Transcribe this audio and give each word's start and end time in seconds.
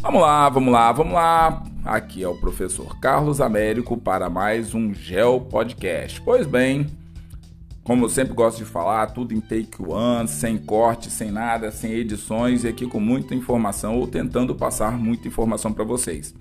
Vamos 0.00 0.22
lá, 0.22 0.48
vamos 0.48 0.72
lá, 0.72 0.92
vamos 0.92 1.12
lá. 1.12 1.62
Aqui 1.84 2.22
é 2.22 2.28
o 2.28 2.36
professor 2.36 2.98
Carlos 3.00 3.40
Américo 3.40 3.96
para 3.96 4.30
mais 4.30 4.72
um 4.72 4.94
Gel 4.94 5.40
Podcast. 5.40 6.20
Pois 6.20 6.46
bem, 6.46 6.86
como 7.82 8.04
eu 8.04 8.08
sempre 8.08 8.32
gosto 8.32 8.58
de 8.58 8.64
falar, 8.64 9.08
tudo 9.08 9.34
em 9.34 9.40
take 9.40 9.82
one, 9.82 10.28
sem 10.28 10.56
corte, 10.56 11.10
sem 11.10 11.32
nada, 11.32 11.72
sem 11.72 11.92
edições 11.92 12.62
e 12.62 12.68
aqui 12.68 12.86
com 12.86 13.00
muita 13.00 13.34
informação 13.34 13.98
ou 13.98 14.06
tentando 14.06 14.54
passar 14.54 14.96
muita 14.96 15.26
informação 15.26 15.72
para 15.72 15.84
vocês. 15.84 16.32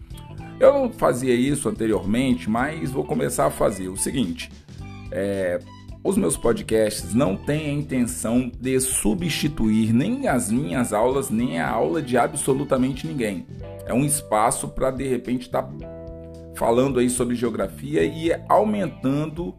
Eu 0.60 0.74
não 0.74 0.92
fazia 0.92 1.34
isso 1.34 1.68
anteriormente, 1.68 2.48
mas 2.48 2.92
vou 2.92 3.04
começar 3.04 3.48
a 3.48 3.52
fazer 3.52 3.90
o 3.90 3.98
seguinte: 3.98 4.52
é, 5.12 5.60
os 6.04 6.18
meus 6.18 6.38
podcasts 6.38 7.14
não 7.14 7.36
têm 7.36 7.70
a 7.70 7.74
intenção 7.74 8.52
de 8.60 8.80
substituir 8.80 9.94
nem 9.94 10.28
as 10.28 10.52
minhas 10.52 10.94
aulas, 10.94 11.30
nem 11.30 11.60
a 11.60 11.70
aula 11.70 12.02
de 12.02 12.18
absolutamente 12.18 13.06
ninguém. 13.06 13.46
É 13.86 13.94
um 13.94 14.06
espaço 14.06 14.68
para 14.70 14.92
de 14.92 15.08
repente 15.08 15.44
estar 15.44 15.64
tá 15.64 15.74
falando 16.56 17.00
aí 17.00 17.10
sobre 17.10 17.36
geografia 17.36 18.04
e 18.04 18.32
aumentando 18.48 19.54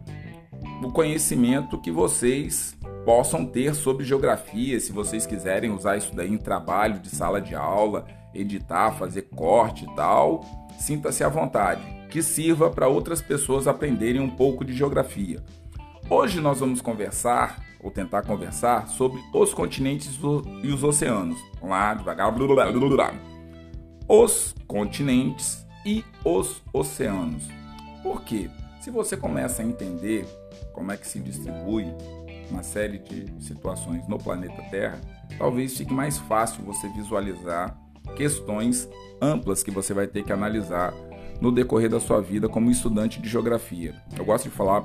o 0.83 0.91
conhecimento 0.91 1.79
que 1.79 1.91
vocês 1.91 2.77
possam 3.05 3.45
ter 3.45 3.73
sobre 3.73 4.05
geografia, 4.05 4.79
se 4.79 4.91
vocês 4.91 5.25
quiserem 5.25 5.71
usar 5.71 5.97
isso 5.97 6.15
daí 6.15 6.31
em 6.31 6.37
trabalho 6.37 6.99
de 6.99 7.09
sala 7.09 7.41
de 7.41 7.55
aula, 7.55 8.05
editar, 8.33 8.91
fazer 8.91 9.23
corte 9.35 9.85
e 9.85 9.95
tal, 9.95 10.41
sinta-se 10.77 11.23
à 11.23 11.29
vontade, 11.29 11.81
que 12.09 12.21
sirva 12.21 12.69
para 12.69 12.87
outras 12.87 13.21
pessoas 13.21 13.67
aprenderem 13.67 14.21
um 14.21 14.29
pouco 14.29 14.63
de 14.63 14.73
geografia. 14.73 15.41
Hoje 16.11 16.41
nós 16.41 16.59
vamos 16.59 16.81
conversar, 16.81 17.63
ou 17.79 17.91
tentar 17.91 18.23
conversar, 18.23 18.87
sobre 18.87 19.21
os 19.31 19.53
continentes 19.53 20.19
e 20.63 20.67
os 20.67 20.83
oceanos. 20.83 21.37
Vamos 21.61 21.69
lá, 21.69 21.93
devagar. 21.93 22.31
Blá, 22.31 22.47
blá, 22.47 22.71
blá, 22.71 22.89
blá. 22.89 23.13
Os 24.07 24.55
continentes 24.65 25.63
e 25.85 26.03
os 26.25 26.63
oceanos. 26.73 27.47
Por 28.01 28.23
quê? 28.23 28.49
Se 28.81 28.89
você 28.89 29.15
começa 29.15 29.61
a 29.61 29.65
entender 29.65 30.25
como 30.73 30.91
é 30.91 30.97
que 30.97 31.07
se 31.07 31.19
distribui 31.19 31.85
uma 32.49 32.63
série 32.63 32.97
de 32.97 33.31
situações 33.39 34.07
no 34.07 34.17
planeta 34.17 34.63
Terra, 34.71 34.99
talvez 35.37 35.77
fique 35.77 35.93
mais 35.93 36.17
fácil 36.17 36.63
você 36.63 36.89
visualizar 36.89 37.77
questões 38.15 38.89
amplas 39.21 39.61
que 39.61 39.69
você 39.69 39.93
vai 39.93 40.07
ter 40.07 40.23
que 40.23 40.33
analisar 40.33 40.91
no 41.39 41.51
decorrer 41.51 41.87
da 41.87 41.99
sua 41.99 42.19
vida 42.19 42.49
como 42.49 42.71
estudante 42.71 43.21
de 43.21 43.29
geografia. 43.29 43.93
Eu 44.17 44.25
gosto 44.25 44.45
de 44.45 44.49
falar 44.49 44.81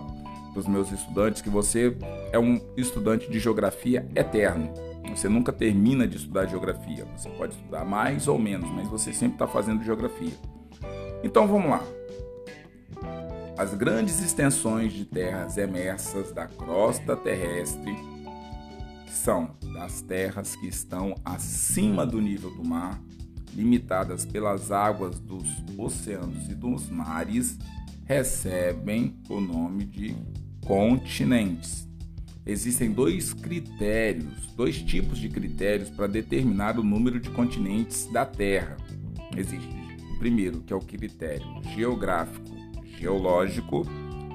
para 0.54 0.60
os 0.60 0.68
meus 0.68 0.92
estudantes 0.92 1.42
que 1.42 1.50
você 1.50 1.96
é 2.30 2.38
um 2.38 2.60
estudante 2.76 3.28
de 3.28 3.40
geografia 3.40 4.08
eterno. 4.14 4.72
Você 5.10 5.28
nunca 5.28 5.52
termina 5.52 6.06
de 6.06 6.16
estudar 6.16 6.46
geografia. 6.46 7.04
Você 7.16 7.28
pode 7.30 7.54
estudar 7.54 7.84
mais 7.84 8.26
ou 8.28 8.38
menos, 8.38 8.70
mas 8.70 8.88
você 8.88 9.12
sempre 9.12 9.34
está 9.34 9.46
fazendo 9.46 9.84
geografia. 9.84 10.32
Então 11.22 11.46
vamos 11.46 11.70
lá. 11.70 11.84
As 13.58 13.74
grandes 13.74 14.20
extensões 14.20 14.92
de 14.92 15.04
terras 15.04 15.58
emersas 15.58 16.32
da 16.32 16.46
crosta 16.46 17.16
terrestre 17.16 17.96
são 19.08 19.56
das 19.74 20.02
terras 20.02 20.56
que 20.56 20.66
estão 20.66 21.14
acima 21.24 22.04
do 22.04 22.20
nível 22.20 22.50
do 22.50 22.64
mar, 22.64 23.00
limitadas 23.54 24.24
pelas 24.24 24.72
águas 24.72 25.20
dos 25.20 25.48
oceanos 25.78 26.48
e 26.48 26.54
dos 26.54 26.88
mares, 26.88 27.56
recebem 28.04 29.16
o 29.28 29.40
nome 29.40 29.84
de 29.84 30.16
continentes. 30.64 31.88
Existem 32.46 32.92
dois 32.92 33.32
critérios, 33.32 34.52
dois 34.54 34.82
tipos 34.82 35.18
de 35.18 35.28
critérios 35.28 35.88
para 35.88 36.06
determinar 36.06 36.78
o 36.78 36.82
número 36.82 37.18
de 37.18 37.30
continentes 37.30 38.06
da 38.06 38.26
Terra. 38.26 38.76
Existe 39.36 39.68
o 40.14 40.18
primeiro, 40.18 40.60
que 40.60 40.72
é 40.72 40.76
o 40.76 40.80
critério 40.80 41.46
geográfico, 41.74 42.54
geológico, 42.98 43.86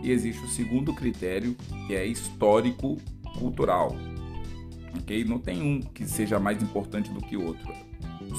e 0.03 0.11
existe 0.11 0.43
o 0.43 0.47
segundo 0.47 0.93
critério, 0.93 1.55
que 1.87 1.95
é 1.95 2.05
histórico, 2.05 2.97
cultural. 3.37 3.95
Ok? 4.97 5.23
Não 5.23 5.37
tem 5.37 5.61
um 5.61 5.79
que 5.81 6.05
seja 6.05 6.39
mais 6.39 6.61
importante 6.63 7.11
do 7.11 7.21
que 7.21 7.37
o 7.37 7.45
outro. 7.45 7.71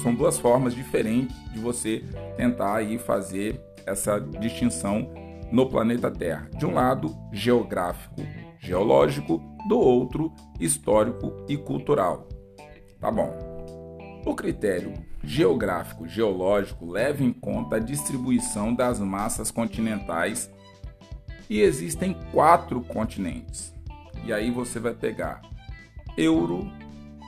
São 0.01 0.13
duas 0.13 0.37
formas 0.37 0.73
diferentes 0.73 1.35
de 1.51 1.59
você 1.59 2.03
tentar 2.35 2.75
aí 2.75 2.97
fazer 2.97 3.59
essa 3.85 4.19
distinção 4.19 5.09
no 5.51 5.67
planeta 5.67 6.09
Terra. 6.09 6.49
De 6.57 6.65
um 6.65 6.73
lado, 6.73 7.15
geográfico, 7.31 8.21
geológico, 8.59 9.41
do 9.67 9.77
outro, 9.79 10.33
histórico 10.59 11.45
e 11.47 11.57
cultural. 11.57 12.27
Tá 12.99 13.11
bom. 13.11 13.51
O 14.25 14.35
critério 14.35 14.93
geográfico 15.23 16.07
geológico 16.07 16.85
leva 16.85 17.23
em 17.23 17.33
conta 17.33 17.75
a 17.75 17.79
distribuição 17.79 18.73
das 18.73 18.99
massas 18.99 19.51
continentais 19.51 20.49
e 21.49 21.61
existem 21.61 22.15
quatro 22.31 22.81
continentes. 22.81 23.73
E 24.23 24.31
aí 24.31 24.51
você 24.51 24.79
vai 24.79 24.93
pegar 24.93 25.41
euro, 26.17 26.71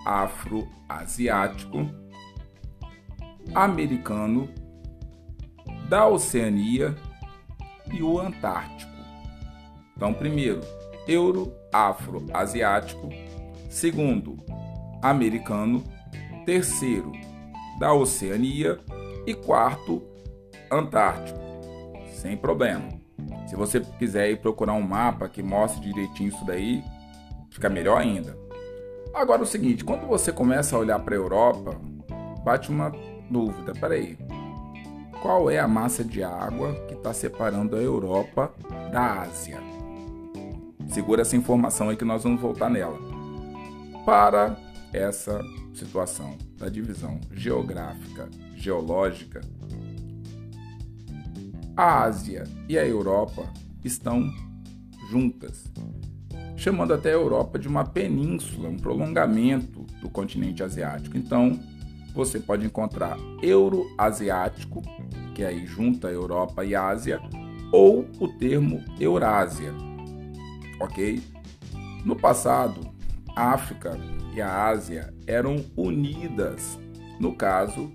afro-asiático, 0.06 1.90
americano, 3.54 4.48
da 5.90 6.08
Oceania 6.08 6.96
e 7.94 8.04
o 8.04 8.20
Antártico. 8.20 8.92
Então, 9.96 10.14
primeiro, 10.14 10.59
euro-afro-asiático, 11.08 13.09
segundo, 13.70 14.36
americano, 15.02 15.81
terceiro, 16.46 17.14
da 17.80 17.94
Oceania 17.94 18.78
e 19.26 19.34
quarto, 19.34 20.04
Antártico. 20.72 21.40
Sem 22.12 22.36
problema. 22.36 22.90
Se 23.48 23.56
você 23.56 23.80
quiser 23.80 24.31
ir 24.31 24.42
procurar 24.42 24.74
um 24.74 24.81
mapa 24.81 25.30
que 25.30 25.42
mostre 25.44 25.81
direitinho 25.81 26.30
isso 26.30 26.44
daí, 26.46 26.84
fica 27.52 27.70
melhor 27.70 28.02
ainda. 28.02 28.36
Agora 29.14 29.44
o 29.44 29.46
seguinte, 29.46 29.86
quando 29.86 30.08
você 30.08 30.31
começa 30.31 30.75
a 30.75 30.80
olhar 30.80 30.98
para 31.00 31.14
a 31.14 31.18
Europa, 31.18 31.80
bate 32.44 32.72
uma 32.72 32.92
dúvida. 33.30 33.74
Peraí, 33.74 34.18
qual 35.24 35.50
é 35.50 35.58
a 35.58 35.70
massa 35.70 36.04
de 36.04 36.22
água 36.22 36.76
que 36.86 36.96
está 36.96 37.14
separando 37.14 37.78
a 37.78 37.82
Europa 37.82 38.54
da 38.92 39.22
Ásia. 39.22 39.58
Segura 40.90 41.22
essa 41.22 41.38
informação 41.38 41.88
aí 41.88 41.96
que 41.96 42.04
nós 42.04 42.24
vamos 42.24 42.42
voltar 42.42 42.70
nela. 42.70 43.00
Para 44.06 44.58
essa 44.92 45.42
situação 45.74 46.38
da 46.58 46.68
divisão 46.68 47.22
geográfica, 47.32 48.30
geológica, 48.54 49.40
a 51.78 52.04
Ásia 52.04 52.44
e 52.68 52.78
a 52.78 52.86
Europa 52.86 53.46
estão 53.82 54.30
juntas, 55.10 55.72
chamando 56.58 56.94
até 56.94 57.12
a 57.12 57.14
Europa 57.14 57.58
de 57.58 57.70
uma 57.70 57.86
península, 57.86 58.68
um 58.68 58.76
prolongamento 58.76 59.86
do 60.02 60.10
continente 60.10 60.62
asiático. 60.62 61.18
Então, 61.18 61.58
você 62.13 62.40
pode 62.40 62.66
encontrar 62.66 63.18
Euroasiático, 63.41 64.81
que 65.34 65.44
aí 65.44 65.66
junta 65.66 66.09
Europa 66.09 66.63
e 66.63 66.75
Ásia, 66.75 67.19
ou 67.72 68.07
o 68.19 68.28
termo 68.28 68.84
Eurásia. 69.00 69.74
Ok? 70.79 71.22
No 72.06 72.16
passado, 72.16 72.81
a 73.35 73.51
África 73.51 73.97
e 74.35 74.41
a 74.41 74.68
Ásia 74.68 75.13
eram 75.25 75.63
unidas, 75.75 76.79
no 77.19 77.35
caso, 77.35 77.91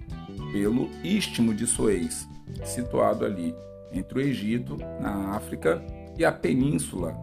pelo 0.52 0.88
Istmo 1.04 1.54
de 1.54 1.66
Suez, 1.66 2.28
situado 2.64 3.24
ali 3.24 3.54
entre 3.92 4.18
o 4.18 4.22
Egito, 4.22 4.76
na 5.00 5.36
África, 5.36 5.84
e 6.16 6.24
a 6.24 6.32
Península 6.32 7.16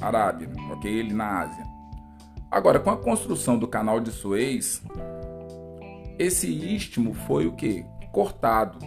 Arábia, 0.00 0.48
ok? 0.72 0.92
Ele 0.92 1.14
na 1.14 1.42
Ásia. 1.42 1.64
Agora, 2.50 2.78
com 2.78 2.90
a 2.90 2.96
construção 2.96 3.58
do 3.58 3.66
Canal 3.66 4.00
de 4.00 4.10
Suez, 4.10 4.82
esse 6.18 6.48
istmo 6.48 7.14
foi 7.14 7.46
o 7.46 7.52
que? 7.52 7.84
Cortado, 8.12 8.78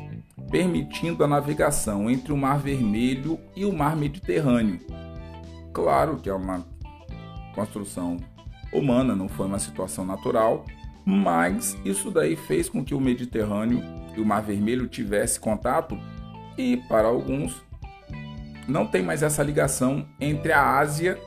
permitindo 0.50 1.24
a 1.24 1.28
navegação 1.28 2.10
entre 2.10 2.32
o 2.32 2.38
Mar 2.38 2.60
Vermelho 2.60 3.40
e 3.56 3.66
o 3.66 3.74
Mar 3.74 3.96
Mediterrâneo. 3.96 4.80
Claro 5.74 6.18
que 6.18 6.30
é 6.30 6.34
uma 6.34 6.66
construção 7.54 8.18
humana, 8.72 9.16
não 9.16 9.28
foi 9.28 9.48
uma 9.48 9.60
situação 9.60 10.06
natural, 10.06 10.66
mas 11.06 11.78
isso 11.84 12.12
daí 12.12 12.36
fez 12.36 12.70
com 12.70 12.84
que 12.84 12.94
o 12.94 13.00
Mediterrâneo 13.00 13.82
e 14.16 14.22
o 14.22 14.26
Mar 14.26 14.42
Vermelho 14.42 14.88
tivesse 14.88 15.40
contato 15.40 15.98
e 16.58 16.78
para 16.88 17.08
alguns 17.08 17.62
não 18.68 18.86
tem 18.86 19.02
mais 19.02 19.24
essa 19.24 19.42
ligação 19.42 20.06
entre 20.20 20.52
a 20.52 20.78
Ásia 20.78 21.18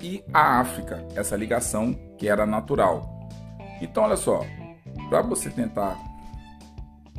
e 0.00 0.22
a 0.32 0.58
África, 0.58 1.06
essa 1.14 1.36
ligação 1.36 1.94
que 2.18 2.28
era 2.28 2.46
natural. 2.46 3.28
Então 3.80 4.04
olha 4.04 4.16
só, 4.16 4.44
para 5.12 5.20
você 5.20 5.50
tentar 5.50 6.02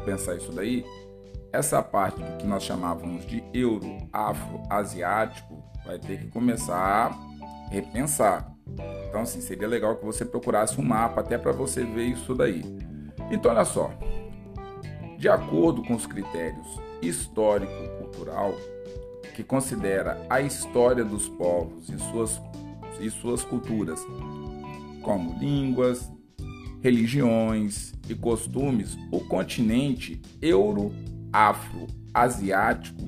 pensar 0.04 0.34
isso 0.36 0.52
daí, 0.52 0.84
essa 1.52 1.80
parte 1.80 2.20
que 2.40 2.48
nós 2.48 2.64
chamávamos 2.64 3.24
de 3.24 3.44
euro 3.54 3.86
afro-asiático 4.12 5.64
vai 5.86 6.00
ter 6.00 6.22
que 6.22 6.28
começar 6.30 6.76
a 6.76 7.70
repensar. 7.70 8.52
Então, 9.08 9.22
assim, 9.22 9.40
seria 9.42 9.68
legal 9.68 9.96
que 9.98 10.04
você 10.04 10.26
procurasse 10.26 10.82
um 10.82 10.84
mapa 10.84 11.22
até 11.22 11.38
para 11.38 11.52
você 11.52 11.84
ver 11.84 12.06
isso 12.06 12.34
daí. 12.34 12.64
Então, 13.30 13.52
olha 13.52 13.64
só, 13.64 13.92
De 15.20 15.30
acordo 15.30 15.84
com 15.84 15.94
os 15.94 16.08
critérios 16.08 16.82
histórico-cultural, 17.00 18.56
que 19.36 19.44
considera 19.44 20.20
a 20.28 20.42
história 20.42 21.06
dos 21.06 21.30
povos 21.30 21.90
e 21.90 21.98
suas, 22.00 22.42
e 23.00 23.10
suas 23.12 23.44
culturas, 23.44 24.04
como 25.04 25.38
línguas, 25.40 26.12
religiões 26.84 27.92
e 28.10 28.14
costumes, 28.14 28.98
o 29.10 29.22
continente 29.22 30.22
euro-afro-asiático 30.42 33.08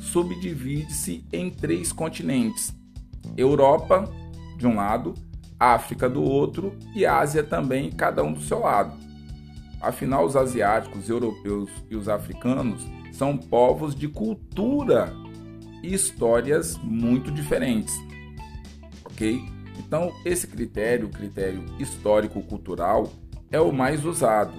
subdivide-se 0.00 1.24
em 1.32 1.48
três 1.48 1.92
continentes: 1.92 2.74
Europa, 3.36 4.12
de 4.58 4.66
um 4.66 4.74
lado, 4.74 5.14
África 5.58 6.10
do 6.10 6.20
outro 6.20 6.76
e 6.96 7.06
Ásia 7.06 7.44
também, 7.44 7.92
cada 7.92 8.24
um 8.24 8.32
do 8.32 8.42
seu 8.42 8.58
lado. 8.58 9.00
Afinal, 9.80 10.26
os 10.26 10.34
asiáticos, 10.34 11.08
europeus 11.08 11.70
e 11.88 11.94
os 11.94 12.08
africanos 12.08 12.84
são 13.12 13.38
povos 13.38 13.94
de 13.94 14.08
cultura 14.08 15.14
e 15.80 15.94
histórias 15.94 16.76
muito 16.78 17.30
diferentes. 17.30 17.94
Ok? 19.04 19.61
Então, 19.78 20.12
esse 20.24 20.46
critério, 20.46 21.06
o 21.06 21.10
critério 21.10 21.64
histórico-cultural, 21.78 23.10
é 23.50 23.60
o 23.60 23.72
mais 23.72 24.04
usado, 24.04 24.52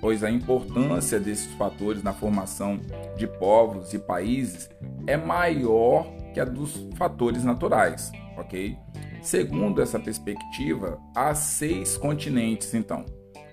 pois 0.00 0.24
a 0.24 0.30
importância 0.30 1.20
desses 1.20 1.52
fatores 1.54 2.02
na 2.02 2.12
formação 2.12 2.80
de 3.16 3.26
povos 3.26 3.92
e 3.92 3.98
países 3.98 4.68
é 5.06 5.16
maior 5.16 6.06
que 6.32 6.40
a 6.40 6.44
dos 6.44 6.88
fatores 6.96 7.44
naturais, 7.44 8.10
ok? 8.36 8.76
Segundo 9.22 9.82
essa 9.82 9.98
perspectiva, 9.98 10.98
há 11.14 11.34
seis 11.34 11.96
continentes, 11.96 12.72
então. 12.72 13.04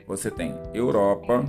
Você 0.08 0.32
tem 0.32 0.56
Europa, 0.74 1.44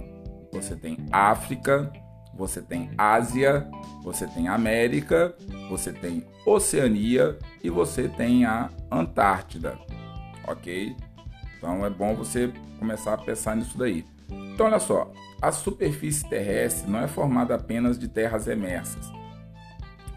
você 0.52 0.74
tem 0.74 0.96
África, 1.12 1.92
você 2.38 2.62
tem 2.62 2.88
Ásia, 2.96 3.68
você 4.02 4.26
tem 4.28 4.46
América, 4.46 5.34
você 5.68 5.92
tem 5.92 6.24
Oceania 6.46 7.36
e 7.62 7.68
você 7.68 8.08
tem 8.08 8.44
a 8.44 8.70
Antártida, 8.90 9.76
ok? 10.46 10.94
Então 11.58 11.84
é 11.84 11.90
bom 11.90 12.14
você 12.14 12.52
começar 12.78 13.14
a 13.14 13.18
pensar 13.18 13.56
nisso 13.56 13.76
daí. 13.76 14.06
Então 14.30 14.66
olha 14.66 14.78
só, 14.78 15.10
a 15.42 15.50
superfície 15.50 16.28
terrestre 16.28 16.88
não 16.88 17.00
é 17.00 17.08
formada 17.08 17.56
apenas 17.56 17.98
de 17.98 18.06
terras 18.06 18.46
emersas. 18.46 19.10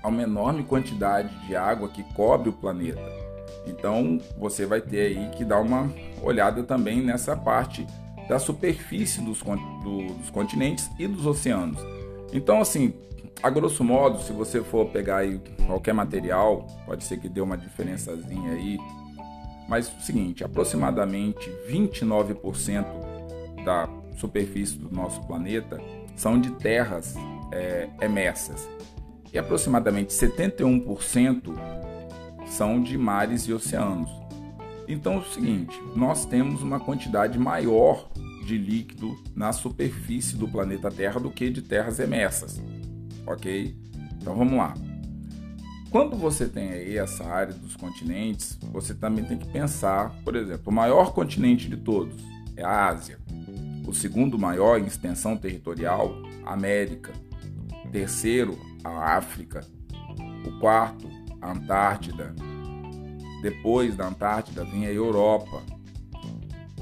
Há 0.03 0.07
uma 0.07 0.21
enorme 0.21 0.63
quantidade 0.63 1.29
de 1.47 1.56
água 1.56 1.89
que 1.89 2.03
cobre 2.13 2.50
o 2.50 2.53
planeta. 2.53 3.01
Então 3.65 4.19
você 4.38 4.65
vai 4.65 4.79
ter 4.79 5.17
aí 5.17 5.29
que 5.35 5.44
dar 5.44 5.59
uma 5.59 5.91
olhada 6.21 6.63
também 6.63 7.01
nessa 7.01 7.35
parte 7.35 7.85
da 8.29 8.38
superfície 8.38 9.21
dos, 9.21 9.39
do, 9.39 10.13
dos 10.13 10.29
continentes 10.29 10.89
e 11.00 11.07
dos 11.07 11.25
oceanos. 11.25 12.00
Então, 12.33 12.61
assim, 12.61 12.93
a 13.41 13.49
grosso 13.49 13.83
modo, 13.83 14.19
se 14.19 14.31
você 14.31 14.61
for 14.61 14.87
pegar 14.89 15.17
aí 15.17 15.41
qualquer 15.65 15.93
material, 15.93 16.67
pode 16.85 17.03
ser 17.03 17.19
que 17.19 17.27
dê 17.27 17.41
uma 17.41 17.57
diferençazinha 17.57 18.51
aí, 18.51 18.77
mas 19.67 19.87
o 19.87 20.01
seguinte, 20.01 20.43
aproximadamente 20.43 21.49
29% 21.69 22.85
da 23.63 23.89
superfície 24.17 24.77
do 24.77 24.93
nosso 24.93 25.21
planeta 25.25 25.81
são 26.15 26.39
de 26.39 26.51
terras 26.51 27.15
é, 27.51 27.89
emersas 28.01 28.67
e 29.33 29.39
aproximadamente 29.39 30.13
71% 30.13 31.55
são 32.45 32.81
de 32.81 32.97
mares 32.97 33.43
e 33.47 33.53
oceanos. 33.53 34.09
Então 34.87 35.13
é 35.13 35.17
o 35.17 35.25
seguinte, 35.25 35.81
nós 35.95 36.25
temos 36.25 36.61
uma 36.61 36.79
quantidade 36.79 37.39
maior 37.39 38.09
de 38.43 38.57
líquido 38.57 39.17
na 39.35 39.53
superfície 39.53 40.35
do 40.35 40.47
planeta 40.47 40.89
Terra 40.89 41.19
do 41.19 41.31
que 41.31 41.49
de 41.49 41.61
terras 41.61 41.99
emersas, 41.99 42.61
ok? 43.25 43.75
Então 44.19 44.35
vamos 44.35 44.57
lá. 44.57 44.73
Quando 45.89 46.15
você 46.15 46.47
tem 46.47 46.69
aí 46.69 46.97
essa 46.97 47.25
área 47.25 47.53
dos 47.53 47.75
continentes, 47.75 48.57
você 48.71 48.93
também 48.93 49.25
tem 49.25 49.38
que 49.38 49.47
pensar, 49.47 50.09
por 50.23 50.35
exemplo, 50.35 50.63
o 50.67 50.71
maior 50.71 51.13
continente 51.13 51.67
de 51.67 51.75
todos 51.75 52.15
é 52.55 52.63
a 52.63 52.88
Ásia, 52.88 53.19
o 53.85 53.93
segundo 53.93 54.39
maior 54.39 54.79
em 54.79 54.85
extensão 54.85 55.35
territorial, 55.35 56.15
a 56.45 56.53
América, 56.53 57.11
o 57.85 57.89
terceiro, 57.89 58.57
a 58.83 59.17
África, 59.17 59.65
o 60.45 60.59
quarto, 60.59 61.09
a 61.41 61.51
Antártida, 61.51 62.33
depois 63.41 63.95
da 63.95 64.07
Antártida 64.07 64.63
vem 64.63 64.85
a 64.85 64.93
Europa 64.93 65.61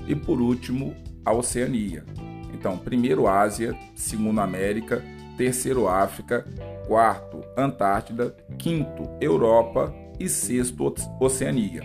e 0.08 0.16
por 0.16 0.42
último 0.42 0.94
a 1.26 1.34
Oceania. 1.34 2.06
Então, 2.54 2.78
primeiro 2.78 3.28
Ásia, 3.28 3.78
segundo 3.96 4.42
América, 4.42 5.04
terceiro 5.38 5.88
África, 5.88 6.46
quarto 6.88 7.42
Antártida, 7.58 8.36
quinto 8.58 9.10
Europa 9.22 9.94
e 10.20 10.28
sexto 10.28 10.94
Oceania. 11.20 11.84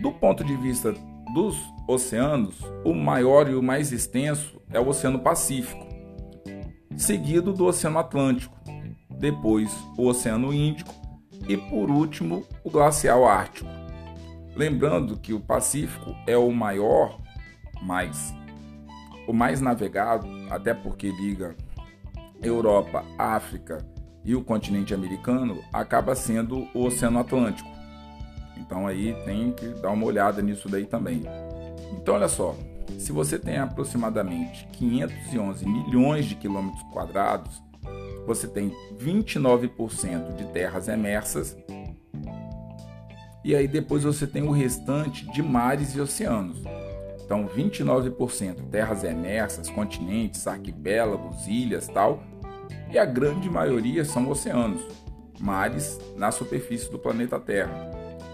Do 0.00 0.12
ponto 0.12 0.44
de 0.44 0.56
vista 0.56 0.94
dos 1.34 1.56
oceanos, 1.88 2.60
o 2.84 2.94
maior 2.94 3.48
e 3.48 3.54
o 3.54 3.62
mais 3.62 3.90
extenso 3.90 4.60
é 4.70 4.78
o 4.78 4.88
Oceano 4.88 5.18
Pacífico, 5.18 5.86
seguido 6.96 7.52
do 7.52 7.64
Oceano 7.64 7.98
Atlântico, 7.98 8.56
depois 9.18 9.72
o 9.96 10.06
Oceano 10.06 10.52
Índico 10.52 10.94
e 11.48 11.56
por 11.56 11.90
último 11.90 12.44
o 12.62 12.70
Glacial 12.70 13.26
Ártico. 13.26 13.68
Lembrando 14.54 15.16
que 15.16 15.32
o 15.32 15.40
Pacífico 15.40 16.14
é 16.26 16.36
o 16.36 16.50
maior, 16.52 17.18
mais 17.82 18.34
o 19.26 19.32
mais 19.32 19.60
navegado, 19.60 20.26
até 20.50 20.74
porque 20.74 21.10
liga 21.10 21.54
Europa, 22.42 23.04
África 23.16 23.86
e 24.24 24.34
o 24.34 24.42
continente 24.42 24.92
americano, 24.92 25.62
acaba 25.72 26.14
sendo 26.14 26.66
o 26.74 26.84
Oceano 26.84 27.20
Atlântico. 27.20 27.70
Então 28.56 28.86
aí 28.86 29.14
tem 29.24 29.52
que 29.52 29.68
dar 29.80 29.90
uma 29.90 30.06
olhada 30.06 30.42
nisso 30.42 30.68
daí 30.68 30.84
também. 30.84 31.22
Então 31.92 32.14
olha 32.14 32.28
só, 32.28 32.54
se 32.98 33.12
você 33.12 33.38
tem 33.38 33.58
aproximadamente 33.58 34.66
511 34.72 35.66
milhões 35.66 36.26
de 36.26 36.34
quilômetros 36.34 36.82
quadrados, 36.92 37.62
você 38.26 38.46
tem 38.46 38.72
29% 38.98 40.36
de 40.36 40.44
terras 40.46 40.88
emersas 40.88 41.56
e 43.44 43.56
aí 43.56 43.66
depois 43.66 44.04
você 44.04 44.24
tem 44.24 44.42
o 44.42 44.52
restante 44.52 45.26
de 45.32 45.42
mares 45.42 45.96
e 45.96 46.00
oceanos. 46.00 46.62
Então, 47.32 47.48
29% 47.48 48.68
terras 48.70 49.02
emersas, 49.04 49.70
continentes, 49.70 50.46
arquipélagos, 50.46 51.46
ilhas, 51.46 51.88
tal, 51.88 52.22
e 52.90 52.98
a 52.98 53.06
grande 53.06 53.48
maioria 53.48 54.04
são 54.04 54.28
oceanos, 54.28 54.82
mares 55.40 55.98
na 56.14 56.30
superfície 56.30 56.90
do 56.90 56.98
planeta 56.98 57.40
Terra. 57.40 57.90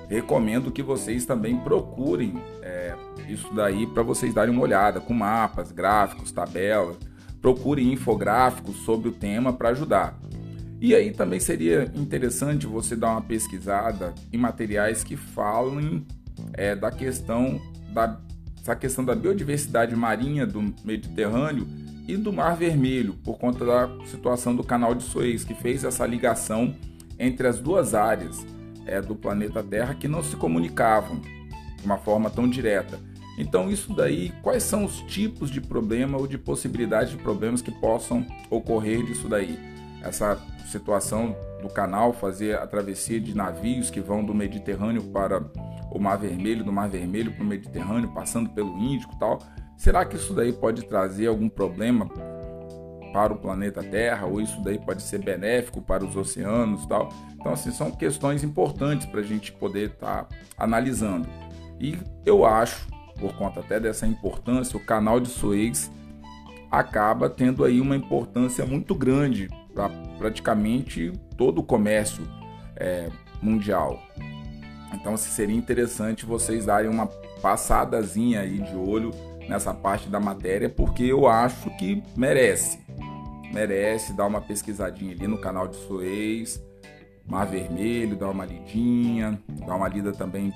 Recomendo 0.09 0.73
que 0.73 0.83
vocês 0.83 1.25
também 1.25 1.57
procurem 1.59 2.43
é, 2.61 2.97
isso 3.29 3.55
daí 3.55 3.87
para 3.87 4.03
vocês 4.03 4.35
darem 4.35 4.53
uma 4.53 4.65
olhada 4.65 5.01
com 5.01 5.15
mapas, 5.15 5.71
gráficos, 5.71 6.33
tabelas. 6.33 6.97
Procurem 7.41 7.93
infográficos 7.93 8.79
sobre 8.79 9.11
o 9.11 9.13
tema 9.13 9.53
para 9.53 9.69
ajudar. 9.69 10.19
E 10.81 10.93
aí 10.93 11.13
também 11.13 11.39
seria 11.39 11.85
interessante 11.95 12.67
você 12.67 12.97
dar 12.97 13.13
uma 13.13 13.23
pesquisada 13.23 14.13
em 14.33 14.39
materiais 14.39 15.05
que 15.05 15.17
falem 15.17 16.05
é, 16.55 16.75
da 16.75 16.91
questão 16.91 17.61
da 17.93 18.21
essa 18.69 18.77
questão 18.77 19.03
da 19.03 19.15
biodiversidade 19.15 19.97
marinha 19.97 20.47
do 20.47 20.75
Mediterrâneo 20.85 21.67
e 22.07 22.19
do 22.19 22.31
Mar 22.31 22.55
Vermelho, 22.55 23.15
por 23.25 23.39
conta 23.39 23.65
da 23.65 23.89
situação 24.05 24.55
do 24.55 24.63
Canal 24.63 24.95
de 24.95 25.05
Suez, 25.05 25.43
que 25.43 25.55
fez 25.55 25.85
essa 25.85 26.07
ligação 26.07 26.75
entre 27.19 27.47
as 27.47 27.59
duas 27.59 27.95
áreas 27.95 28.47
é, 28.85 29.01
do 29.01 29.17
planeta 29.17 29.63
Terra 29.63 29.95
que 29.95 30.07
não 30.07 30.23
se 30.23 30.37
comunicavam 30.37 31.19
de 31.19 31.85
uma 31.85 31.97
forma 31.97 32.29
tão 32.29 32.47
direta. 32.47 33.01
Então, 33.39 33.71
isso 33.71 33.95
daí, 33.95 34.33
quais 34.43 34.65
são 34.65 34.85
os 34.85 35.01
tipos 35.03 35.51
de 35.51 35.63
problema 35.63 36.19
ou 36.19 36.27
de 36.27 36.37
possibilidade 36.37 37.13
de 37.13 37.23
problemas 37.23 37.63
que 37.63 37.71
possam 37.71 38.27
ocorrer 38.51 39.03
disso 39.03 39.29
daí? 39.29 39.59
Essa 40.03 40.39
situação 40.67 41.35
do 41.63 41.71
canal 41.71 42.13
fazer 42.13 42.59
a 42.59 42.67
travessia 42.67 43.19
de 43.19 43.35
navios 43.35 43.89
que 43.89 44.01
vão 44.01 44.23
do 44.23 44.35
Mediterrâneo 44.35 45.05
para 45.05 45.41
o 45.99 46.03
Mar 46.03 46.17
Vermelho, 46.17 46.65
do 46.65 46.73
Mar 46.73 46.89
Vermelho 46.89 47.33
para 47.33 47.43
o 47.43 47.47
Mediterrâneo, 47.47 48.13
passando 48.15 48.51
pelo 48.51 48.79
Índico 48.79 49.15
e 49.15 49.19
tal. 49.19 49.39
Será 49.77 50.05
que 50.05 50.17
isso 50.17 50.33
daí 50.33 50.53
pode 50.53 50.85
trazer 50.87 51.27
algum 51.27 51.49
problema 51.49 52.09
para 53.13 53.33
o 53.33 53.37
planeta 53.37 53.83
Terra 53.83 54.27
ou 54.27 54.41
isso 54.41 54.61
daí 54.63 54.79
pode 54.79 55.03
ser 55.03 55.19
benéfico 55.19 55.81
para 55.81 56.05
os 56.05 56.17
oceanos 56.17 56.85
e 56.85 56.89
tal? 56.89 57.09
Então, 57.35 57.53
assim, 57.53 57.71
são 57.71 57.91
questões 57.91 58.43
importantes 58.43 59.07
para 59.07 59.21
a 59.21 59.25
gente 59.25 59.53
poder 59.53 59.91
estar 59.91 60.25
tá 60.25 60.37
analisando. 60.57 61.29
E 61.81 61.99
eu 62.25 62.45
acho, 62.45 62.87
por 63.19 63.35
conta 63.37 63.61
até 63.61 63.79
dessa 63.79 64.07
importância, 64.07 64.77
o 64.77 64.85
canal 64.85 65.21
de 65.21 65.29
Suez 65.29 65.91
acaba 66.71 67.31
tendo 67.31 67.65
aí 67.65 67.81
uma 67.81 67.97
importância 67.97 68.67
muito 68.67 68.95
grande 68.95 69.49
para 69.73 69.89
praticamente 70.19 71.13
todo 71.37 71.61
o 71.61 71.65
comércio 71.65 72.27
é, 72.77 73.09
mundial. 73.41 74.01
Então 74.93 75.17
seria 75.17 75.57
interessante 75.57 76.25
vocês 76.25 76.67
darem 76.67 76.91
uma 76.91 77.07
passadazinha 77.41 78.41
aí 78.41 78.59
de 78.59 78.75
olho 78.75 79.11
nessa 79.49 79.73
parte 79.73 80.09
da 80.09 80.21
matéria, 80.21 80.69
porque 80.69 81.05
eu 81.05 81.27
acho 81.27 81.71
que 81.77 82.03
merece. 82.17 82.79
merece 83.53 84.13
dar 84.13 84.27
uma 84.27 84.41
pesquisadinha 84.41 85.13
ali 85.13 85.27
no 85.27 85.39
canal 85.39 85.67
de 85.67 85.77
Suez, 85.77 86.63
Mar 87.27 87.47
Vermelho, 87.47 88.17
dar 88.17 88.31
uma 88.31 88.45
lidinha, 88.45 89.41
dar 89.67 89.77
uma 89.77 89.89
lida 89.89 90.13
também 90.13 90.53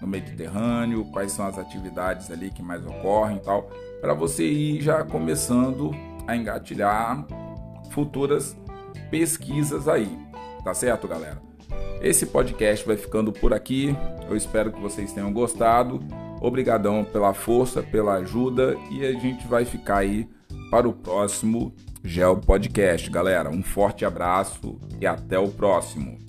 no 0.00 0.06
Mediterrâneo, 0.06 1.04
quais 1.06 1.32
são 1.32 1.46
as 1.46 1.58
atividades 1.58 2.30
ali 2.30 2.50
que 2.50 2.62
mais 2.62 2.84
ocorrem 2.86 3.38
e 3.38 3.40
tal, 3.40 3.68
para 4.00 4.14
você 4.14 4.44
ir 4.44 4.80
já 4.80 5.02
começando 5.04 5.90
a 6.26 6.36
engatilhar 6.36 7.26
futuras 7.90 8.56
pesquisas 9.10 9.88
aí. 9.88 10.16
Tá 10.62 10.72
certo, 10.74 11.08
galera? 11.08 11.47
Esse 12.00 12.26
podcast 12.26 12.86
vai 12.86 12.96
ficando 12.96 13.32
por 13.32 13.52
aqui. 13.52 13.94
Eu 14.28 14.36
espero 14.36 14.72
que 14.72 14.80
vocês 14.80 15.12
tenham 15.12 15.32
gostado. 15.32 16.00
Obrigadão 16.40 17.04
pela 17.04 17.34
força, 17.34 17.82
pela 17.82 18.14
ajuda 18.14 18.76
e 18.90 19.04
a 19.04 19.12
gente 19.12 19.46
vai 19.48 19.64
ficar 19.64 19.98
aí 19.98 20.28
para 20.70 20.88
o 20.88 20.92
próximo 20.92 21.74
Gel 22.04 22.36
Podcast, 22.36 23.10
galera. 23.10 23.50
Um 23.50 23.62
forte 23.62 24.04
abraço 24.04 24.78
e 25.00 25.06
até 25.06 25.38
o 25.38 25.48
próximo. 25.48 26.27